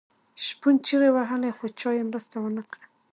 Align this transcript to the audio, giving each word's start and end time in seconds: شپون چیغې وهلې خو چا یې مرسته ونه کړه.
شپون 0.45 0.75
چیغې 0.85 1.09
وهلې 1.13 1.51
خو 1.57 1.65
چا 1.79 1.89
یې 1.97 2.03
مرسته 2.09 2.35
ونه 2.39 2.63
کړه. 2.71 2.85